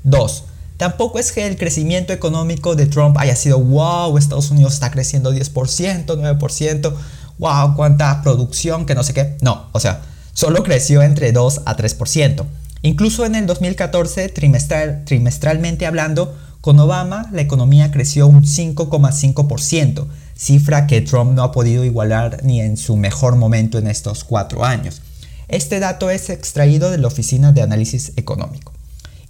2. 0.04 0.44
Tampoco 0.76 1.18
es 1.18 1.32
que 1.32 1.46
el 1.46 1.56
crecimiento 1.56 2.12
económico 2.12 2.74
de 2.74 2.86
Trump 2.86 3.16
haya 3.18 3.36
sido 3.36 3.58
wow, 3.58 4.16
Estados 4.18 4.50
Unidos 4.50 4.74
está 4.74 4.90
creciendo 4.90 5.32
10%, 5.32 6.06
9%, 6.06 6.94
wow, 7.38 7.76
cuánta 7.76 8.22
producción, 8.22 8.86
que 8.86 8.94
no 8.94 9.04
sé 9.04 9.14
qué. 9.14 9.36
No, 9.42 9.68
o 9.72 9.80
sea, 9.80 10.02
solo 10.32 10.62
creció 10.62 11.02
entre 11.02 11.32
2 11.32 11.62
a 11.66 11.76
3%. 11.76 12.44
Incluso 12.82 13.24
en 13.24 13.36
el 13.36 13.46
2014, 13.46 14.28
trimestral, 14.30 15.04
trimestralmente 15.04 15.86
hablando, 15.86 16.36
con 16.62 16.78
Obama, 16.78 17.28
la 17.32 17.42
economía 17.42 17.90
creció 17.90 18.28
un 18.28 18.44
5,5%, 18.44 20.06
cifra 20.36 20.86
que 20.86 21.00
Trump 21.00 21.32
no 21.32 21.42
ha 21.42 21.50
podido 21.50 21.84
igualar 21.84 22.44
ni 22.44 22.60
en 22.60 22.76
su 22.76 22.96
mejor 22.96 23.34
momento 23.34 23.78
en 23.78 23.88
estos 23.88 24.22
cuatro 24.22 24.64
años. 24.64 25.02
Este 25.48 25.80
dato 25.80 26.08
es 26.08 26.30
extraído 26.30 26.92
de 26.92 26.98
la 26.98 27.08
Oficina 27.08 27.50
de 27.50 27.62
Análisis 27.62 28.12
Económico. 28.14 28.72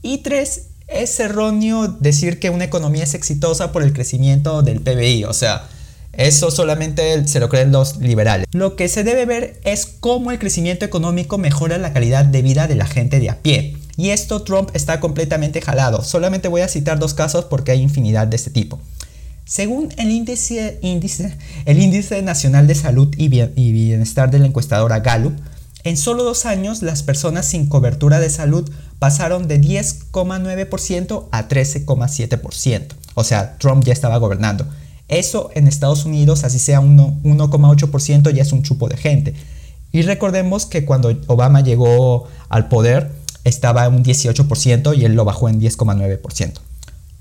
Y 0.03 0.19
tres, 0.19 0.67
es 0.89 1.19
erróneo 1.21 1.89
decir 1.89 2.39
que 2.39 2.51
una 2.51 2.65
economía 2.65 3.05
es 3.05 3.15
exitosa 3.15 3.73
por 3.73 3.83
el 3.83 3.95
crecimiento 3.95 4.61
del 4.61 4.83
PBI, 4.83 5.25
o 5.25 5.33
sea, 5.33 5.65
eso 6.13 6.51
solamente 6.51 7.27
se 7.27 7.41
lo 7.41 7.49
creen 7.49 7.73
los 7.73 7.97
liberales. 7.97 8.47
Lo 8.53 8.77
que 8.77 8.89
se 8.89 9.05
debe 9.05 9.25
ver 9.25 9.59
es 9.65 9.87
cómo 9.87 10.33
el 10.33 10.39
crecimiento 10.39 10.85
económico 10.85 11.39
mejora 11.39 11.79
la 11.79 11.95
calidad 11.95 12.27
de 12.27 12.43
vida 12.43 12.69
de 12.69 12.75
la 12.75 12.87
gente 12.87 13.21
de 13.21 13.31
a 13.31 13.39
pie. 13.41 13.79
Y 13.97 14.11
esto 14.11 14.43
Trump 14.43 14.71
está 14.75 15.01
completamente 15.01 15.61
jalado. 15.61 16.03
Solamente 16.03 16.49
voy 16.49 16.63
a 16.63 16.69
citar 16.69 16.99
dos 16.99 17.15
casos 17.15 17.45
porque 17.45 17.73
hay 17.73 17.81
infinidad 17.81 18.27
de 18.27 18.37
este 18.37 18.51
tipo. 18.51 18.81
Según 19.45 19.93
el 19.99 20.11
índice, 20.11 20.79
el 20.83 21.79
índice 21.79 22.23
Nacional 22.23 22.67
de 22.67 22.75
Salud 22.75 23.13
y 23.17 23.29
Bienestar 23.29 24.31
de 24.31 24.39
la 24.39 24.47
encuestadora 24.47 25.01
Gallup, 25.01 25.35
en 25.85 25.97
solo 25.97 26.23
dos 26.23 26.47
años 26.47 26.81
las 26.83 27.03
personas 27.03 27.47
sin 27.47 27.67
cobertura 27.67 28.21
de 28.21 28.31
salud 28.31 28.71
pasaron 29.01 29.49
de 29.49 29.61
10,9% 29.61 31.27
a 31.33 31.49
13,7%. 31.49 32.87
O 33.15 33.25
sea, 33.25 33.59
Trump 33.59 33.85
ya 33.85 33.93
estaba 33.93 34.17
gobernando. 34.19 34.67
Eso 35.09 35.51
en 35.55 35.67
Estados 35.67 36.05
Unidos, 36.05 36.45
así 36.45 36.61
sea 36.61 36.81
1,8%, 36.81 38.31
ya 38.31 38.43
es 38.43 38.53
un 38.53 38.63
chupo 38.63 38.89
de 38.89 38.97
gente. 38.97 39.35
Y 39.91 40.03
recordemos 40.03 40.67
que 40.67 40.85
cuando 40.85 41.15
Obama 41.27 41.61
llegó 41.63 42.29
al 42.49 42.69
poder 42.69 43.11
estaba 43.45 43.89
un 43.89 44.05
18% 44.05 44.97
y 44.97 45.05
él 45.05 45.15
lo 45.15 45.25
bajó 45.25 45.49
en 45.49 45.61
10,9%. 45.61 46.53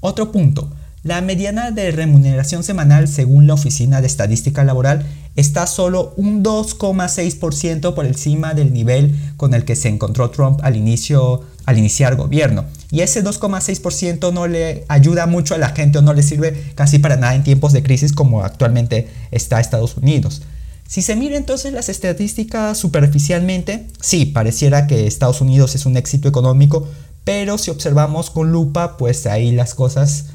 Otro 0.02 0.32
punto, 0.32 0.70
la 1.04 1.20
mediana 1.22 1.72
de 1.72 1.90
remuneración 1.90 2.64
semanal 2.64 3.08
según 3.08 3.48
la 3.48 3.56
Oficina 3.56 4.02
de 4.02 4.08
Estadística 4.08 4.64
Laboral 4.64 5.04
está 5.36 5.66
solo 5.66 6.14
un 6.16 6.44
2,6% 6.44 7.96
por 7.96 8.06
encima 8.06 8.54
del 8.54 8.72
nivel 8.72 9.16
con 9.36 9.56
el 9.56 9.66
que 9.66 9.76
se 9.76 9.90
encontró 9.90 10.30
Trump 10.30 10.60
al, 10.62 10.76
inicio, 10.76 11.42
al 11.66 11.80
iniciar 11.80 12.18
gobierno. 12.18 12.66
Y 12.92 13.02
ese 13.02 13.24
2,6% 13.24 14.32
no 14.32 14.46
le 14.46 14.86
ayuda 14.90 15.26
mucho 15.26 15.56
a 15.56 15.58
la 15.58 15.70
gente 15.70 15.98
o 15.98 16.02
no 16.04 16.14
le 16.14 16.22
sirve 16.22 16.72
casi 16.76 17.00
para 17.00 17.16
nada 17.16 17.34
en 17.34 17.44
tiempos 17.44 17.74
de 17.74 17.82
crisis 17.82 18.14
como 18.14 18.44
actualmente 18.44 19.08
está 19.32 19.60
Estados 19.60 19.98
Unidos. 19.98 20.44
Si 20.92 21.02
se 21.02 21.16
mira 21.16 21.38
entonces 21.38 21.72
las 21.72 21.88
estadísticas 21.88 22.78
superficialmente, 22.78 23.88
sí, 24.02 24.26
pareciera 24.26 24.88
que 24.88 25.08
Estados 25.08 25.40
Unidos 25.40 25.74
es 25.74 25.86
un 25.86 25.96
éxito 25.96 26.28
económico, 26.28 26.86
pero 27.24 27.58
si 27.58 27.72
observamos 27.72 28.30
con 28.30 28.52
lupa, 28.52 28.98
pues 28.98 29.26
ahí 29.26 29.54
las 29.54 29.74
cosas 29.74 30.26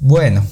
bueno, 0.00 0.44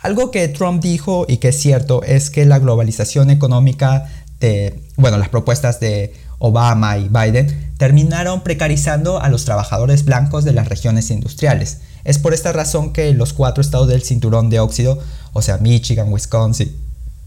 algo 0.00 0.30
que 0.30 0.48
Trump 0.48 0.82
dijo 0.82 1.24
y 1.26 1.38
que 1.38 1.48
es 1.48 1.58
cierto 1.58 2.02
es 2.02 2.28
que 2.28 2.44
la 2.44 2.58
globalización 2.58 3.30
económica 3.30 4.04
de, 4.38 4.82
bueno, 4.96 5.16
las 5.16 5.30
propuestas 5.30 5.80
de 5.80 6.12
Obama 6.38 6.98
y 6.98 7.08
Biden 7.08 7.72
terminaron 7.78 8.42
precarizando 8.42 9.22
a 9.22 9.30
los 9.30 9.46
trabajadores 9.46 10.04
blancos 10.04 10.44
de 10.44 10.52
las 10.52 10.68
regiones 10.68 11.10
industriales. 11.10 11.78
Es 12.04 12.18
por 12.18 12.34
esta 12.34 12.52
razón 12.52 12.92
que 12.92 13.14
los 13.14 13.32
cuatro 13.32 13.62
estados 13.62 13.88
del 13.88 14.02
cinturón 14.02 14.50
de 14.50 14.60
óxido, 14.60 14.98
o 15.32 15.40
sea, 15.40 15.56
Michigan, 15.56 16.12
Wisconsin, 16.12 16.81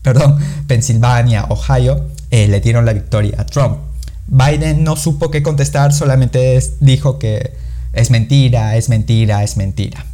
perdón, 0.05 0.37
Pensilvania, 0.67 1.47
Ohio, 1.49 2.05
eh, 2.29 2.47
le 2.47 2.61
dieron 2.61 2.85
la 2.85 2.93
victoria 2.93 3.41
a 3.41 3.45
Trump. 3.47 3.79
Biden 4.27 4.83
no 4.83 4.95
supo 4.95 5.31
qué 5.31 5.41
contestar, 5.41 5.93
solamente 5.93 6.61
dijo 6.79 7.17
que 7.17 7.53
es 7.91 8.11
mentira, 8.11 8.77
es 8.77 8.87
mentira, 8.87 9.43
es 9.43 9.57
mentira. 9.57 10.05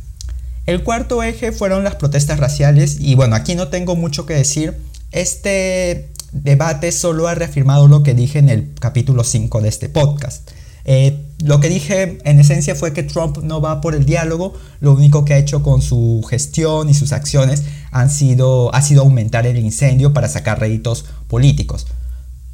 El 0.65 0.83
cuarto 0.83 1.23
eje 1.23 1.51
fueron 1.51 1.83
las 1.83 1.95
protestas 1.95 2.39
raciales 2.39 2.97
y 3.01 3.15
bueno, 3.15 3.35
aquí 3.35 3.55
no 3.55 3.67
tengo 3.67 3.97
mucho 3.97 4.25
que 4.25 4.33
decir. 4.33 4.77
Este 5.11 6.09
debate 6.31 6.93
solo 6.93 7.27
ha 7.27 7.35
reafirmado 7.35 7.89
lo 7.89 8.01
que 8.01 8.13
dije 8.13 8.39
en 8.39 8.47
el 8.47 8.73
capítulo 8.79 9.25
5 9.25 9.59
de 9.59 9.67
este 9.67 9.89
podcast. 9.89 10.51
Eh, 10.85 11.19
lo 11.43 11.59
que 11.59 11.67
dije 11.67 12.17
en 12.23 12.39
esencia 12.39 12.75
fue 12.75 12.93
que 12.93 13.03
Trump 13.03 13.39
no 13.39 13.59
va 13.59 13.81
por 13.81 13.93
el 13.93 14.05
diálogo, 14.05 14.53
lo 14.79 14.93
único 14.93 15.25
que 15.25 15.33
ha 15.33 15.37
hecho 15.37 15.63
con 15.63 15.81
su 15.81 16.25
gestión 16.29 16.89
y 16.89 16.93
sus 16.93 17.11
acciones 17.11 17.63
han 17.91 18.09
sido, 18.09 18.73
ha 18.73 18.81
sido 18.81 19.01
aumentar 19.01 19.45
el 19.45 19.57
incendio 19.57 20.13
para 20.13 20.27
sacar 20.27 20.59
réditos 20.59 21.05
políticos. 21.27 21.87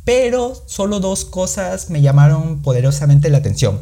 Pero 0.03 0.61
solo 0.65 0.99
dos 0.99 1.25
cosas 1.25 1.89
me 1.89 2.01
llamaron 2.01 2.61
poderosamente 2.61 3.29
la 3.29 3.37
atención. 3.37 3.79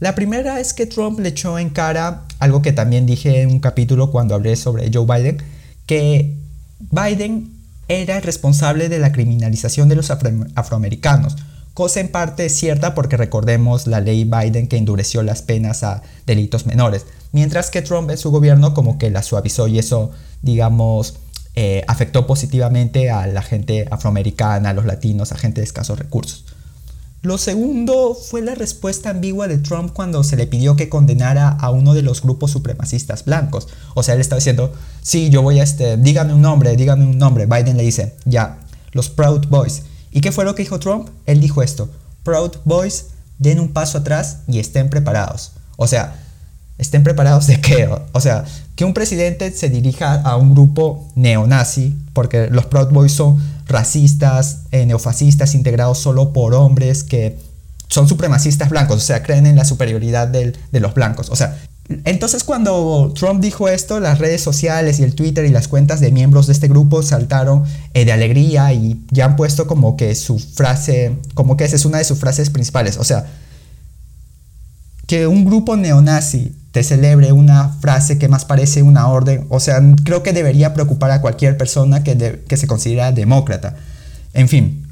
La 0.00 0.14
primera 0.14 0.60
es 0.60 0.72
que 0.72 0.86
Trump 0.86 1.20
le 1.20 1.30
echó 1.30 1.58
en 1.58 1.70
cara 1.70 2.24
algo 2.38 2.62
que 2.62 2.72
también 2.72 3.06
dije 3.06 3.42
en 3.42 3.50
un 3.50 3.60
capítulo 3.60 4.10
cuando 4.10 4.34
hablé 4.34 4.56
sobre 4.56 4.90
Joe 4.92 5.06
Biden, 5.06 5.38
que 5.86 6.36
Biden 6.90 7.52
era 7.88 8.16
el 8.16 8.22
responsable 8.22 8.88
de 8.88 8.98
la 8.98 9.12
criminalización 9.12 9.88
de 9.88 9.96
los 9.96 10.10
afroamericanos, 10.10 11.36
cosa 11.74 12.00
en 12.00 12.08
parte 12.08 12.48
cierta 12.48 12.94
porque 12.94 13.16
recordemos 13.16 13.86
la 13.86 14.00
ley 14.00 14.24
Biden 14.24 14.68
que 14.68 14.76
endureció 14.76 15.22
las 15.22 15.42
penas 15.42 15.82
a 15.82 16.02
delitos 16.26 16.66
menores, 16.66 17.04
mientras 17.32 17.70
que 17.70 17.82
Trump 17.82 18.10
en 18.10 18.16
su 18.16 18.30
gobierno 18.30 18.72
como 18.72 18.96
que 18.96 19.10
la 19.10 19.22
suavizó 19.22 19.66
y 19.66 19.78
eso, 19.78 20.12
digamos, 20.40 21.14
eh, 21.56 21.84
afectó 21.86 22.26
positivamente 22.26 23.10
a 23.10 23.26
la 23.26 23.42
gente 23.42 23.86
afroamericana, 23.90 24.70
a 24.70 24.72
los 24.72 24.86
latinos, 24.86 25.32
a 25.32 25.36
gente 25.36 25.60
de 25.60 25.66
escasos 25.66 25.98
recursos. 25.98 26.44
Lo 27.22 27.38
segundo 27.38 28.14
fue 28.14 28.42
la 28.42 28.54
respuesta 28.54 29.08
ambigua 29.08 29.48
de 29.48 29.56
Trump 29.56 29.92
cuando 29.94 30.22
se 30.24 30.36
le 30.36 30.46
pidió 30.46 30.76
que 30.76 30.90
condenara 30.90 31.48
a 31.48 31.70
uno 31.70 31.94
de 31.94 32.02
los 32.02 32.20
grupos 32.20 32.50
supremacistas 32.50 33.24
blancos. 33.24 33.68
O 33.94 34.02
sea, 34.02 34.14
él 34.14 34.20
estaba 34.20 34.40
diciendo, 34.40 34.74
sí, 35.00 35.30
yo 35.30 35.40
voy 35.40 35.58
a 35.58 35.62
este, 35.62 35.96
dígame 35.96 36.34
un 36.34 36.42
nombre, 36.42 36.76
dígame 36.76 37.06
un 37.06 37.16
nombre. 37.16 37.46
Biden 37.46 37.78
le 37.78 37.82
dice, 37.82 38.14
ya, 38.26 38.58
los 38.92 39.08
Proud 39.08 39.46
Boys. 39.48 39.84
¿Y 40.14 40.20
qué 40.20 40.30
fue 40.30 40.44
lo 40.44 40.54
que 40.54 40.62
dijo 40.62 40.78
Trump? 40.78 41.08
Él 41.26 41.40
dijo 41.40 41.60
esto, 41.60 41.90
Proud 42.22 42.52
Boys, 42.64 43.06
den 43.40 43.58
un 43.58 43.72
paso 43.72 43.98
atrás 43.98 44.38
y 44.46 44.60
estén 44.60 44.88
preparados. 44.88 45.52
O 45.76 45.88
sea, 45.88 46.14
estén 46.78 47.02
preparados 47.02 47.48
de 47.48 47.60
qué? 47.60 47.90
O 48.12 48.20
sea, 48.20 48.44
que 48.76 48.84
un 48.84 48.94
presidente 48.94 49.50
se 49.50 49.68
dirija 49.68 50.14
a 50.14 50.36
un 50.36 50.54
grupo 50.54 51.10
neonazi, 51.16 51.96
porque 52.12 52.46
los 52.48 52.66
Proud 52.66 52.90
Boys 52.90 53.12
son 53.12 53.42
racistas, 53.66 54.60
eh, 54.70 54.86
neofascistas 54.86 55.56
integrados 55.56 55.98
solo 55.98 56.32
por 56.32 56.54
hombres 56.54 57.02
que 57.02 57.36
son 57.88 58.06
supremacistas 58.06 58.70
blancos, 58.70 58.98
o 58.98 59.00
sea, 59.00 59.24
creen 59.24 59.46
en 59.46 59.56
la 59.56 59.64
superioridad 59.64 60.28
de 60.28 60.54
los 60.72 60.94
blancos. 60.94 61.28
O 61.28 61.34
sea, 61.36 61.58
entonces 61.88 62.44
cuando 62.44 63.12
Trump 63.14 63.42
dijo 63.42 63.68
esto, 63.68 64.00
las 64.00 64.18
redes 64.18 64.40
sociales 64.40 65.00
y 65.00 65.02
el 65.02 65.14
Twitter 65.14 65.44
y 65.44 65.50
las 65.50 65.68
cuentas 65.68 66.00
de 66.00 66.10
miembros 66.10 66.46
de 66.46 66.54
este 66.54 66.68
grupo 66.68 67.02
saltaron 67.02 67.64
eh, 67.92 68.06
de 68.06 68.12
alegría 68.12 68.72
y 68.72 69.04
ya 69.10 69.26
han 69.26 69.36
puesto 69.36 69.66
como 69.66 69.96
que 69.96 70.14
su 70.14 70.38
frase, 70.38 71.16
como 71.34 71.56
que 71.56 71.64
esa 71.64 71.76
es 71.76 71.84
una 71.84 71.98
de 71.98 72.04
sus 72.04 72.18
frases 72.18 72.48
principales. 72.48 72.96
O 72.96 73.04
sea, 73.04 73.26
que 75.06 75.26
un 75.26 75.44
grupo 75.44 75.76
neonazi 75.76 76.56
te 76.72 76.82
celebre 76.82 77.32
una 77.32 77.68
frase 77.68 78.18
que 78.18 78.28
más 78.28 78.46
parece 78.46 78.82
una 78.82 79.08
orden, 79.08 79.46
o 79.50 79.60
sea, 79.60 79.80
creo 80.04 80.22
que 80.22 80.32
debería 80.32 80.72
preocupar 80.72 81.10
a 81.10 81.20
cualquier 81.20 81.58
persona 81.58 82.02
que, 82.02 82.42
que 82.48 82.56
se 82.56 82.66
considera 82.66 83.12
demócrata. 83.12 83.76
En 84.32 84.48
fin, 84.48 84.86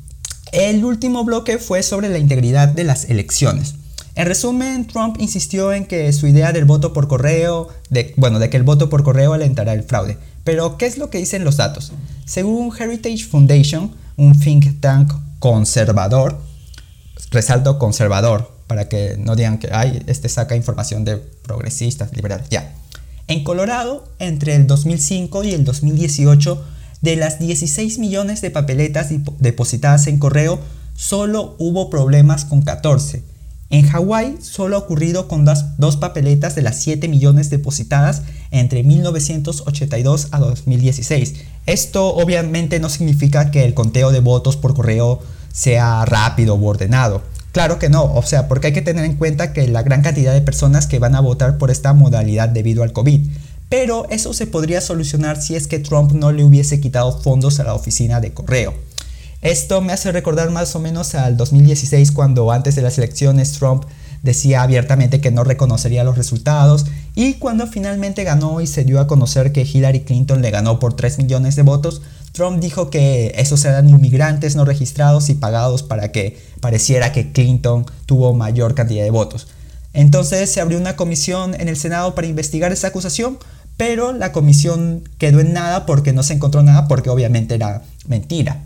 el 0.52 0.84
último 0.84 1.24
bloque 1.24 1.56
fue 1.56 1.82
sobre 1.82 2.10
la 2.10 2.18
integridad 2.18 2.68
de 2.68 2.84
las 2.84 3.06
elecciones. 3.06 3.76
En 4.14 4.26
resumen, 4.26 4.86
Trump 4.86 5.16
insistió 5.20 5.72
en 5.72 5.86
que 5.86 6.12
su 6.12 6.26
idea 6.26 6.52
del 6.52 6.66
voto 6.66 6.92
por 6.92 7.08
correo, 7.08 7.68
de, 7.88 8.12
bueno, 8.16 8.38
de 8.38 8.50
que 8.50 8.58
el 8.58 8.62
voto 8.62 8.90
por 8.90 9.02
correo 9.02 9.32
alentará 9.32 9.72
el 9.72 9.84
fraude. 9.84 10.18
Pero, 10.44 10.76
¿qué 10.76 10.86
es 10.86 10.98
lo 10.98 11.08
que 11.08 11.18
dicen 11.18 11.44
los 11.44 11.56
datos? 11.56 11.92
Según 12.26 12.72
Heritage 12.78 13.24
Foundation, 13.24 13.92
un 14.16 14.38
think 14.38 14.80
tank 14.80 15.12
conservador, 15.38 16.38
resalto 17.30 17.78
conservador, 17.78 18.52
para 18.66 18.88
que 18.88 19.16
no 19.18 19.34
digan 19.34 19.58
que 19.58 19.68
ay, 19.72 20.02
este 20.06 20.28
saca 20.28 20.56
información 20.56 21.04
de 21.04 21.16
progresistas, 21.16 22.12
liberales, 22.14 22.48
ya. 22.50 22.74
En 23.28 23.44
Colorado, 23.44 24.08
entre 24.18 24.54
el 24.56 24.66
2005 24.66 25.44
y 25.44 25.52
el 25.52 25.64
2018, 25.64 26.62
de 27.00 27.16
las 27.16 27.38
16 27.38 27.98
millones 27.98 28.42
de 28.42 28.50
papeletas 28.50 29.08
depositadas 29.38 30.06
en 30.06 30.18
correo, 30.18 30.60
solo 30.94 31.56
hubo 31.58 31.88
problemas 31.88 32.44
con 32.44 32.62
14. 32.62 33.31
En 33.72 33.88
Hawái 33.88 34.36
solo 34.42 34.76
ha 34.76 34.80
ocurrido 34.80 35.28
con 35.28 35.46
dos, 35.46 35.96
papeletas 35.96 36.54
de 36.54 36.60
las 36.60 36.78
7 36.82 37.08
millones 37.08 37.48
depositadas 37.48 38.20
entre 38.50 38.84
1982 38.84 40.28
a 40.30 40.38
2016. 40.40 41.36
Esto 41.64 42.14
obviamente 42.14 42.80
no 42.80 42.90
significa 42.90 43.50
que 43.50 43.64
el 43.64 43.72
conteo 43.72 44.12
de 44.12 44.20
votos 44.20 44.58
por 44.58 44.74
correo 44.74 45.20
sea 45.54 46.04
rápido 46.04 46.54
o 46.54 46.64
ordenado. 46.66 47.22
Claro 47.52 47.78
que 47.78 47.88
no, 47.88 48.04
o 48.04 48.22
sea, 48.22 48.46
porque 48.46 48.66
hay 48.66 48.72
que 48.74 48.82
tener 48.82 49.06
en 49.06 49.16
cuenta 49.16 49.54
que 49.54 49.66
la 49.66 49.82
gran 49.82 50.02
cantidad 50.02 50.34
de 50.34 50.42
personas 50.42 50.86
que 50.86 50.98
van 50.98 51.14
a 51.14 51.20
votar 51.20 51.56
por 51.56 51.70
esta 51.70 51.94
modalidad 51.94 52.50
debido 52.50 52.82
al 52.82 52.92
COVID. 52.92 53.26
Pero 53.70 54.06
eso 54.10 54.34
se 54.34 54.46
podría 54.46 54.82
solucionar 54.82 55.40
si 55.40 55.56
es 55.56 55.66
que 55.66 55.78
Trump 55.78 56.12
no 56.12 56.30
le 56.30 56.44
hubiese 56.44 56.78
quitado 56.78 57.18
fondos 57.22 57.58
a 57.58 57.64
la 57.64 57.72
oficina 57.72 58.20
de 58.20 58.34
correo. 58.34 58.74
Esto 59.42 59.80
me 59.80 59.92
hace 59.92 60.12
recordar 60.12 60.50
más 60.50 60.76
o 60.76 60.78
menos 60.78 61.16
al 61.16 61.36
2016 61.36 62.12
cuando 62.12 62.52
antes 62.52 62.76
de 62.76 62.82
las 62.82 62.96
elecciones 62.96 63.50
Trump 63.50 63.84
decía 64.22 64.62
abiertamente 64.62 65.20
que 65.20 65.32
no 65.32 65.42
reconocería 65.42 66.04
los 66.04 66.16
resultados 66.16 66.86
y 67.16 67.34
cuando 67.34 67.66
finalmente 67.66 68.22
ganó 68.22 68.60
y 68.60 68.68
se 68.68 68.84
dio 68.84 69.00
a 69.00 69.08
conocer 69.08 69.50
que 69.50 69.62
Hillary 69.62 70.02
Clinton 70.02 70.42
le 70.42 70.52
ganó 70.52 70.78
por 70.78 70.94
3 70.94 71.18
millones 71.18 71.56
de 71.56 71.62
votos, 71.62 72.02
Trump 72.30 72.60
dijo 72.60 72.88
que 72.88 73.34
esos 73.36 73.64
eran 73.64 73.88
inmigrantes 73.88 74.54
no 74.54 74.64
registrados 74.64 75.28
y 75.28 75.34
pagados 75.34 75.82
para 75.82 76.12
que 76.12 76.40
pareciera 76.60 77.10
que 77.10 77.32
Clinton 77.32 77.84
tuvo 78.06 78.34
mayor 78.34 78.76
cantidad 78.76 79.02
de 79.02 79.10
votos. 79.10 79.48
Entonces 79.92 80.52
se 80.52 80.60
abrió 80.60 80.78
una 80.78 80.94
comisión 80.94 81.60
en 81.60 81.68
el 81.68 81.76
Senado 81.76 82.14
para 82.14 82.28
investigar 82.28 82.70
esa 82.70 82.86
acusación, 82.86 83.38
pero 83.76 84.12
la 84.12 84.30
comisión 84.30 85.02
quedó 85.18 85.40
en 85.40 85.52
nada 85.52 85.84
porque 85.84 86.12
no 86.12 86.22
se 86.22 86.34
encontró 86.34 86.62
nada 86.62 86.86
porque 86.86 87.10
obviamente 87.10 87.56
era 87.56 87.82
mentira. 88.06 88.62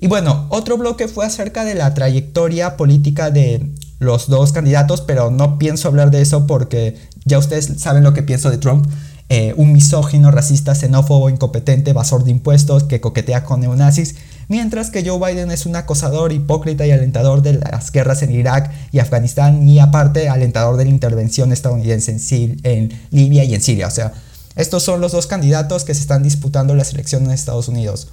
Y 0.00 0.06
bueno, 0.06 0.46
otro 0.50 0.76
bloque 0.76 1.08
fue 1.08 1.26
acerca 1.26 1.64
de 1.64 1.74
la 1.74 1.94
trayectoria 1.94 2.76
política 2.76 3.30
de 3.30 3.72
los 3.98 4.28
dos 4.28 4.52
candidatos, 4.52 5.00
pero 5.00 5.30
no 5.30 5.58
pienso 5.58 5.88
hablar 5.88 6.10
de 6.10 6.20
eso 6.20 6.46
porque 6.46 6.96
ya 7.24 7.38
ustedes 7.38 7.72
saben 7.78 8.04
lo 8.04 8.14
que 8.14 8.22
pienso 8.22 8.50
de 8.50 8.58
Trump. 8.58 8.88
Eh, 9.30 9.52
un 9.56 9.72
misógino, 9.72 10.30
racista, 10.30 10.74
xenófobo, 10.74 11.28
incompetente, 11.28 11.92
basor 11.92 12.24
de 12.24 12.30
impuestos 12.30 12.84
que 12.84 13.02
coquetea 13.02 13.44
con 13.44 13.60
neonazis, 13.60 14.14
mientras 14.48 14.88
que 14.88 15.06
Joe 15.06 15.18
Biden 15.18 15.50
es 15.50 15.66
un 15.66 15.76
acosador, 15.76 16.32
hipócrita 16.32 16.86
y 16.86 16.92
alentador 16.92 17.42
de 17.42 17.54
las 17.54 17.92
guerras 17.92 18.22
en 18.22 18.32
Irak 18.32 18.72
y 18.90 19.00
Afganistán 19.00 19.68
y 19.68 19.80
aparte 19.80 20.30
alentador 20.30 20.78
de 20.78 20.84
la 20.84 20.90
intervención 20.90 21.52
estadounidense 21.52 22.12
en, 22.12 22.60
en 22.62 23.00
Libia 23.10 23.44
y 23.44 23.54
en 23.54 23.60
Siria. 23.60 23.88
O 23.88 23.90
sea, 23.90 24.14
estos 24.56 24.82
son 24.82 25.02
los 25.02 25.12
dos 25.12 25.26
candidatos 25.26 25.84
que 25.84 25.92
se 25.92 26.00
están 26.00 26.22
disputando 26.22 26.74
las 26.74 26.94
elecciones 26.94 27.28
en 27.28 27.34
Estados 27.34 27.68
Unidos. 27.68 28.08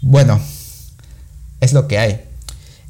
Bueno, 0.00 0.40
es 1.64 1.72
lo 1.72 1.88
que 1.88 1.98
hay. 1.98 2.20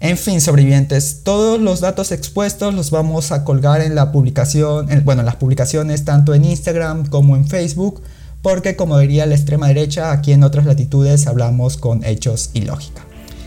En 0.00 0.18
fin, 0.18 0.40
sobrevivientes, 0.40 1.20
todos 1.22 1.60
los 1.60 1.80
datos 1.80 2.12
expuestos 2.12 2.74
los 2.74 2.90
vamos 2.90 3.32
a 3.32 3.44
colgar 3.44 3.80
en 3.80 3.94
la 3.94 4.12
publicación, 4.12 4.88
bueno, 5.04 5.22
en 5.22 5.26
las 5.26 5.36
publicaciones 5.36 6.04
tanto 6.04 6.34
en 6.34 6.44
Instagram 6.44 7.06
como 7.06 7.36
en 7.36 7.46
Facebook, 7.46 8.02
porque 8.42 8.76
como 8.76 8.98
diría 8.98 9.24
la 9.24 9.34
extrema 9.34 9.68
derecha, 9.68 10.12
aquí 10.12 10.32
en 10.32 10.44
otras 10.44 10.66
latitudes 10.66 11.26
hablamos 11.26 11.78
con 11.78 12.04
hechos 12.04 12.50
y 12.52 12.62
lógica. 12.62 13.02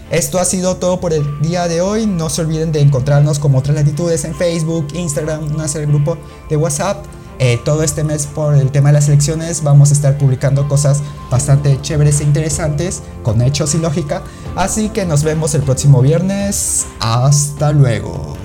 Esto 0.10 0.40
ha 0.40 0.46
sido 0.46 0.78
todo 0.78 1.02
por 1.02 1.12
el 1.12 1.24
día 1.42 1.68
de 1.68 1.82
hoy. 1.82 2.08
No 2.08 2.30
se 2.30 2.42
olviden 2.42 2.72
de 2.72 2.80
encontrarnos 2.80 3.40
como 3.40 3.58
otras 3.58 3.76
latitudes 3.76 4.24
en 4.24 4.34
Facebook, 4.34 4.88
Instagram, 4.94 5.60
hacer 5.60 5.82
el 5.82 5.88
grupo 5.88 6.18
de 6.50 6.56
WhatsApp. 6.56 7.06
Eh, 7.40 7.60
todo 7.64 7.84
este 7.84 8.04
mes 8.04 8.26
por 8.26 8.56
el 8.56 8.72
tema 8.72 8.90
de 8.90 8.94
las 8.94 9.10
elecciones 9.10 9.62
vamos 9.62 9.92
a 9.92 9.94
estar 9.94 10.18
publicando 10.18 10.68
cosas 10.68 11.04
bastante 11.30 11.80
chéveres 11.82 12.22
e 12.22 12.24
interesantes 12.24 13.04
con 13.22 13.42
hechos 13.42 13.76
y 13.76 13.80
lógica. 13.80 14.24
Así 14.58 14.90
que 14.90 15.06
nos 15.06 15.24
vemos 15.24 15.54
el 15.54 15.62
próximo 15.62 16.02
viernes. 16.02 16.88
Hasta 17.00 17.72
luego. 17.72 18.37